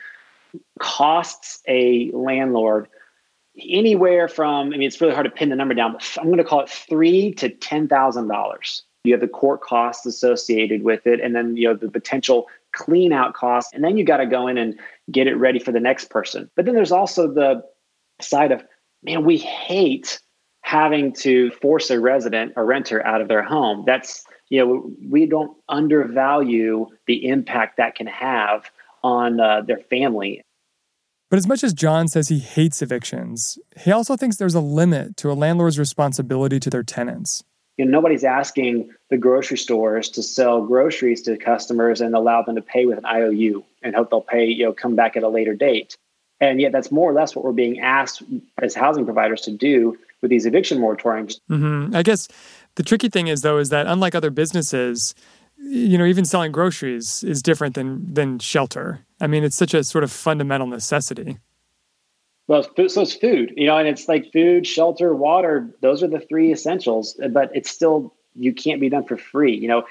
costs 0.80 1.62
a 1.68 2.10
landlord 2.12 2.88
anywhere 3.60 4.28
from 4.28 4.68
I 4.68 4.78
mean, 4.78 4.84
it's 4.84 5.02
really 5.02 5.14
hard 5.14 5.26
to 5.26 5.32
pin 5.32 5.50
the 5.50 5.56
number 5.56 5.74
down, 5.74 5.94
but 5.94 6.18
I'm 6.18 6.28
going 6.28 6.38
to 6.38 6.44
call 6.44 6.62
it 6.62 6.70
three 6.70 7.34
to 7.36 7.50
ten 7.50 7.88
thousand 7.88 8.28
dollars. 8.28 8.84
You 9.04 9.14
have 9.14 9.22
the 9.22 9.28
court 9.28 9.62
costs 9.62 10.06
associated 10.06 10.84
with 10.84 11.06
it, 11.06 11.20
and 11.20 11.36
then 11.36 11.58
you 11.58 11.68
know 11.68 11.74
the 11.74 11.90
potential 11.90 12.48
clean 12.72 13.12
out 13.12 13.34
costs, 13.34 13.72
and 13.74 13.84
then 13.84 13.98
you 13.98 14.06
got 14.06 14.18
to 14.18 14.26
go 14.26 14.48
in 14.48 14.58
and 14.58 14.80
get 15.12 15.28
it 15.28 15.36
ready 15.36 15.60
for 15.60 15.72
the 15.72 15.80
next 15.80 16.10
person. 16.10 16.50
But 16.56 16.66
then 16.66 16.76
there's 16.76 16.92
also 16.92 17.32
the 17.32 17.64
side 18.22 18.52
of 18.52 18.64
man, 19.04 19.26
we 19.26 19.38
hate 19.38 20.20
having 20.62 21.14
to 21.14 21.52
force 21.52 21.90
a 21.90 22.00
resident, 22.00 22.54
a 22.56 22.64
renter 22.64 23.06
out 23.06 23.22
of 23.22 23.28
their 23.28 23.44
home. 23.44 23.84
That's, 23.86 24.24
you 24.50 24.66
know, 24.66 24.92
we 25.10 25.26
don't 25.26 25.56
undervalue 25.70 26.88
the 27.06 27.28
impact 27.28 27.78
that 27.78 27.96
can 27.96 28.08
have 28.08 28.70
on 29.04 29.40
uh, 29.40 29.62
their 29.62 29.80
family. 29.90 30.42
But 31.30 31.38
as 31.38 31.48
much 31.48 31.64
as 31.64 31.74
John 31.74 32.08
says 32.08 32.28
he 32.28 32.40
hates 32.40 32.82
evictions, 32.82 33.58
he 33.76 33.92
also 33.92 34.16
thinks 34.16 34.38
there's 34.38 34.56
a 34.56 34.62
limit 34.62 35.18
to 35.18 35.32
a 35.32 35.34
landlord's 35.34 35.80
responsibility 35.80 36.60
to 36.60 36.70
their 36.70 36.84
tenants. 36.84 37.44
You 37.78 37.86
know, 37.86 37.92
nobody's 37.92 38.24
asking 38.24 38.92
the 39.10 39.18
grocery 39.18 39.58
stores 39.58 40.10
to 40.10 40.22
sell 40.22 40.64
groceries 40.64 41.24
to 41.24 41.36
customers 41.38 42.02
and 42.02 42.14
allow 42.14 42.44
them 42.44 42.56
to 42.56 42.62
pay 42.62 42.86
with 42.86 43.00
an 43.00 43.06
IOU 43.06 43.64
and 43.82 43.96
hope 43.96 44.12
they'll 44.12 44.22
pay, 44.22 44.46
you 44.46 44.66
know, 44.66 44.74
come 44.74 44.96
back 44.96 45.18
at 45.18 45.24
a 45.24 45.28
later 45.28 45.56
date. 45.56 45.98
And 46.50 46.60
yet, 46.60 46.72
that's 46.72 46.92
more 46.92 47.10
or 47.10 47.14
less 47.14 47.36
what 47.36 47.46
we're 47.46 47.54
being 47.54 47.80
asked 47.80 48.22
as 48.62 48.76
housing 48.76 49.06
providers 49.06 49.42
to 49.42 49.52
do 49.52 49.98
with 50.22 50.30
these 50.30 50.46
eviction 50.46 50.80
moratoriums. 50.80 51.40
Mm-hmm. 51.50 51.96
I 51.96 52.04
guess 52.04 52.28
the 52.76 52.84
tricky 52.84 53.10
thing 53.10 53.28
is, 53.28 53.42
though, 53.42 53.58
is 53.58 53.70
that 53.70 53.88
unlike 53.88 54.16
other 54.16 54.30
businesses, 54.30 55.16
you 55.58 55.98
know, 55.98 56.06
even 56.06 56.26
selling 56.26 56.52
groceries 56.52 57.24
is 57.24 57.42
different 57.42 57.76
than 57.76 58.14
than 58.14 58.40
shelter. 58.40 59.00
I 59.22 59.28
mean, 59.28 59.44
it's 59.44 59.56
such 59.56 59.74
a 59.74 59.84
sort 59.84 60.04
of 60.04 60.12
fundamental 60.12 60.68
necessity. 60.68 61.38
Well, 62.48 62.64
so 62.90 63.02
it's 63.02 63.14
food, 63.14 63.54
you 63.56 63.68
know, 63.68 63.78
and 63.78 63.88
it's 63.88 64.10
like 64.10 64.34
food, 64.34 64.68
shelter, 64.68 65.16
water. 65.16 65.70
Those 65.80 66.04
are 66.04 66.10
the 66.10 66.20
three 66.20 66.52
essentials, 66.52 67.18
but 67.30 67.56
it's 67.56 67.70
still 67.70 68.14
you 68.36 68.54
can't 68.54 68.82
be 68.82 68.90
done 68.90 69.06
for 69.06 69.16
free. 69.16 69.56
You 69.56 69.70
know, 69.70 69.84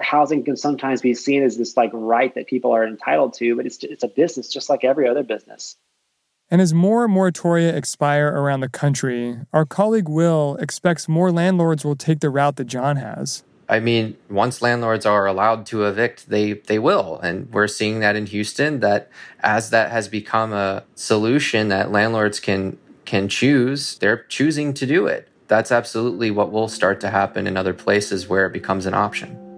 housing 0.00 0.44
can 0.44 0.56
sometimes 0.56 1.02
be 1.02 1.12
seen 1.12 1.42
as 1.42 1.58
this 1.58 1.76
like 1.76 1.90
right 1.92 2.34
that 2.34 2.46
people 2.46 2.72
are 2.72 2.86
entitled 2.86 3.34
to, 3.34 3.56
but 3.56 3.66
it's 3.66 3.82
it's 3.84 4.02
a 4.02 4.08
business 4.08 4.48
just 4.48 4.70
like 4.70 4.84
every 4.84 5.08
other 5.08 5.22
business. 5.22 5.76
And 6.50 6.60
as 6.60 6.74
more 6.74 7.06
moratoria 7.06 7.72
expire 7.72 8.26
around 8.26 8.60
the 8.60 8.68
country, 8.68 9.38
our 9.52 9.64
colleague 9.64 10.08
Will 10.08 10.56
expects 10.56 11.08
more 11.08 11.30
landlords 11.30 11.84
will 11.84 11.94
take 11.94 12.20
the 12.20 12.30
route 12.30 12.56
that 12.56 12.64
John 12.64 12.96
has. 12.96 13.44
I 13.68 13.78
mean, 13.78 14.16
once 14.28 14.60
landlords 14.60 15.06
are 15.06 15.26
allowed 15.26 15.64
to 15.66 15.84
evict, 15.84 16.28
they 16.28 16.54
they 16.54 16.80
will, 16.80 17.20
and 17.20 17.48
we're 17.52 17.68
seeing 17.68 18.00
that 18.00 18.16
in 18.16 18.26
Houston. 18.26 18.80
That 18.80 19.08
as 19.44 19.70
that 19.70 19.92
has 19.92 20.08
become 20.08 20.52
a 20.52 20.82
solution 20.96 21.68
that 21.68 21.92
landlords 21.92 22.40
can 22.40 22.78
can 23.04 23.28
choose, 23.28 23.96
they're 23.98 24.24
choosing 24.24 24.74
to 24.74 24.86
do 24.86 25.06
it. 25.06 25.28
That's 25.46 25.70
absolutely 25.70 26.32
what 26.32 26.50
will 26.50 26.68
start 26.68 27.00
to 27.02 27.10
happen 27.10 27.46
in 27.46 27.56
other 27.56 27.74
places 27.74 28.28
where 28.28 28.46
it 28.46 28.52
becomes 28.52 28.86
an 28.86 28.94
option. 28.94 29.49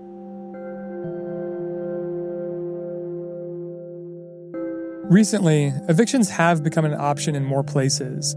Recently, 5.13 5.75
evictions 5.91 6.31
have 6.31 6.63
become 6.63 6.87
an 6.87 6.95
option 6.95 7.35
in 7.35 7.45
more 7.45 7.63
places. 7.63 8.35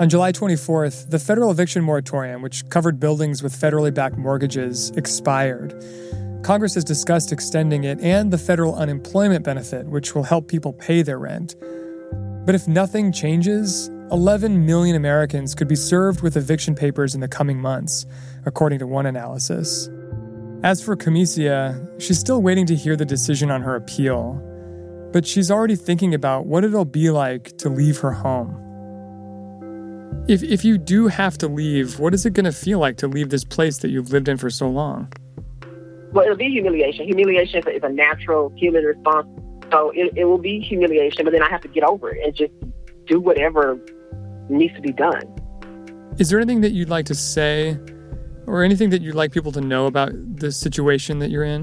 On 0.00 0.06
July 0.06 0.32
24th, 0.32 1.08
the 1.08 1.18
federal 1.18 1.50
eviction 1.50 1.82
moratorium, 1.82 2.42
which 2.42 2.68
covered 2.68 3.00
buildings 3.00 3.42
with 3.42 3.58
federally 3.58 3.92
backed 3.92 4.18
mortgages, 4.18 4.90
expired. 4.98 5.72
Congress 6.42 6.74
has 6.74 6.84
discussed 6.84 7.32
extending 7.32 7.84
it 7.84 7.98
and 8.02 8.30
the 8.30 8.36
federal 8.36 8.74
unemployment 8.74 9.46
benefit, 9.46 9.86
which 9.86 10.14
will 10.14 10.22
help 10.22 10.46
people 10.46 10.74
pay 10.74 11.00
their 11.00 11.18
rent. 11.18 11.56
But 12.44 12.54
if 12.54 12.68
nothing 12.68 13.12
changes, 13.12 13.88
11 14.12 14.66
million 14.66 14.96
Americans 14.96 15.54
could 15.54 15.68
be 15.68 15.74
served 15.74 16.20
with 16.20 16.36
eviction 16.36 16.74
papers 16.74 17.14
in 17.14 17.22
the 17.22 17.28
coming 17.28 17.58
months, 17.58 18.04
according 18.44 18.80
to 18.80 18.86
one 18.86 19.06
analysis. 19.06 19.88
As 20.64 20.84
for 20.84 20.96
Camicia, 20.96 21.80
she's 21.98 22.18
still 22.18 22.42
waiting 22.42 22.66
to 22.66 22.76
hear 22.76 22.94
the 22.94 23.06
decision 23.06 23.50
on 23.50 23.62
her 23.62 23.74
appeal 23.74 24.46
but 25.12 25.26
she's 25.26 25.50
already 25.50 25.76
thinking 25.76 26.14
about 26.14 26.46
what 26.46 26.64
it'll 26.64 26.84
be 26.84 27.10
like 27.10 27.56
to 27.58 27.68
leave 27.68 27.98
her 27.98 28.12
home. 28.12 28.56
If, 30.28 30.42
if 30.42 30.64
you 30.64 30.78
do 30.78 31.08
have 31.08 31.38
to 31.38 31.48
leave, 31.48 31.98
what 31.98 32.14
is 32.14 32.24
it 32.24 32.34
going 32.34 32.44
to 32.44 32.52
feel 32.52 32.78
like 32.78 32.96
to 32.98 33.08
leave 33.08 33.30
this 33.30 33.44
place 33.44 33.78
that 33.78 33.90
you've 33.90 34.12
lived 34.12 34.28
in 34.28 34.36
for 34.36 34.50
so 34.50 34.68
long? 34.68 35.12
Well, 36.12 36.24
it'll 36.24 36.36
be 36.36 36.50
humiliation. 36.50 37.06
Humiliation 37.06 37.62
is 37.68 37.82
a 37.82 37.88
natural 37.88 38.52
human 38.56 38.84
response. 38.84 39.26
So 39.72 39.90
it, 39.94 40.12
it 40.16 40.24
will 40.24 40.38
be 40.38 40.60
humiliation, 40.60 41.24
but 41.24 41.32
then 41.32 41.42
I 41.42 41.48
have 41.48 41.60
to 41.62 41.68
get 41.68 41.84
over 41.84 42.10
it 42.10 42.24
and 42.24 42.34
just 42.34 42.52
do 43.06 43.20
whatever 43.20 43.78
needs 44.48 44.74
to 44.74 44.80
be 44.80 44.92
done. 44.92 45.22
Is 46.18 46.28
there 46.28 46.38
anything 46.38 46.60
that 46.60 46.72
you'd 46.72 46.88
like 46.88 47.06
to 47.06 47.14
say 47.14 47.78
or 48.46 48.62
anything 48.64 48.90
that 48.90 49.00
you'd 49.02 49.14
like 49.14 49.32
people 49.32 49.52
to 49.52 49.60
know 49.60 49.86
about 49.86 50.10
the 50.36 50.50
situation 50.50 51.20
that 51.20 51.30
you're 51.30 51.44
in? 51.44 51.62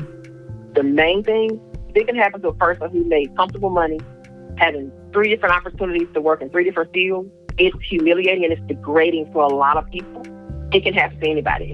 The 0.73 0.83
main 0.83 1.23
thing 1.23 1.59
it 1.97 2.05
can 2.05 2.15
happen 2.15 2.41
to 2.41 2.49
a 2.49 2.53
person 2.53 2.89
who 2.91 3.03
made 3.05 3.35
comfortable 3.35 3.69
money, 3.69 3.99
having 4.57 4.91
three 5.11 5.29
different 5.29 5.55
opportunities 5.55 6.07
to 6.13 6.21
work 6.21 6.41
in 6.41 6.49
three 6.49 6.63
different 6.63 6.93
fields. 6.93 7.29
It's 7.57 7.75
humiliating 7.89 8.43
and 8.43 8.53
it's 8.53 8.61
degrading 8.67 9.31
for 9.33 9.43
a 9.43 9.53
lot 9.53 9.77
of 9.77 9.89
people. 9.89 10.21
It 10.71 10.83
can 10.83 10.93
happen 10.93 11.19
to 11.19 11.27
anybody. 11.27 11.73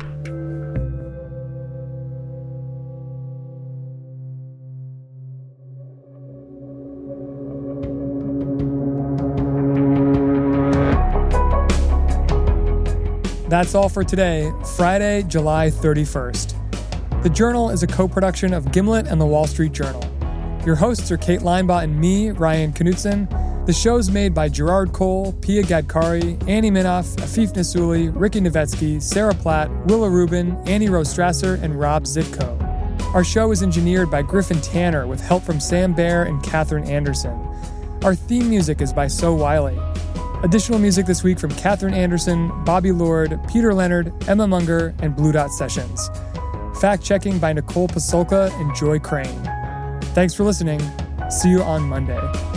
That's 13.49 13.75
all 13.75 13.89
for 13.89 14.03
today, 14.03 14.51
Friday, 14.77 15.23
July 15.23 15.69
31st. 15.69 17.21
The 17.23 17.29
Journal 17.29 17.69
is 17.69 17.83
a 17.83 17.87
co 17.87 18.07
production 18.07 18.53
of 18.53 18.71
Gimlet 18.71 19.07
and 19.07 19.21
the 19.21 19.25
Wall 19.25 19.47
Street 19.47 19.73
Journal. 19.73 20.12
Your 20.65 20.75
hosts 20.75 21.11
are 21.11 21.17
Kate 21.17 21.41
Linebaugh 21.41 21.83
and 21.83 21.99
me, 21.99 22.31
Ryan 22.31 22.71
Knutson. 22.71 23.27
The 23.65 23.73
show's 23.73 24.09
made 24.09 24.33
by 24.33 24.47
Gerard 24.47 24.93
Cole, 24.93 25.33
Pia 25.41 25.61
Gadkari, 25.61 26.41
Annie 26.47 26.71
Minoff, 26.71 27.17
Afeef 27.17 27.51
Nessouli, 27.51 28.13
Ricky 28.15 28.39
Novetsky, 28.39 29.01
Sarah 29.01 29.33
Platt, 29.33 29.69
Willa 29.87 30.09
Rubin, 30.09 30.55
Annie 30.65 30.87
Rose 30.87 31.13
Strasser, 31.13 31.61
and 31.61 31.77
Rob 31.77 32.05
Szypko. 32.05 32.61
Our 33.13 33.25
show 33.25 33.51
is 33.51 33.61
engineered 33.61 34.09
by 34.09 34.21
Griffin 34.21 34.61
Tanner 34.61 35.05
with 35.05 35.19
help 35.19 35.43
from 35.43 35.59
Sam 35.59 35.93
Bair 35.93 36.23
and 36.23 36.41
Katherine 36.41 36.85
Anderson. 36.85 37.37
Our 38.03 38.15
theme 38.15 38.49
music 38.49 38.79
is 38.79 38.93
by 38.93 39.07
So 39.07 39.33
Wylie. 39.33 39.77
Additional 40.43 40.79
music 40.79 41.05
this 41.05 41.23
week 41.23 41.39
from 41.39 41.51
Katherine 41.51 41.93
Anderson, 41.93 42.51
Bobby 42.63 42.93
Lord, 42.93 43.37
Peter 43.49 43.73
Leonard, 43.73 44.13
Emma 44.29 44.47
Munger, 44.47 44.95
and 44.99 45.13
Blue 45.13 45.33
Dot 45.33 45.51
Sessions. 45.51 46.09
Fact 46.79 47.03
checking 47.03 47.37
by 47.37 47.51
Nicole 47.51 47.89
Pasulka 47.89 48.49
and 48.61 48.73
Joy 48.73 48.99
Crane. 48.99 49.52
Thanks 50.13 50.35
for 50.35 50.43
listening. 50.43 50.79
See 51.29 51.49
you 51.49 51.63
on 51.63 51.81
Monday. 51.81 52.52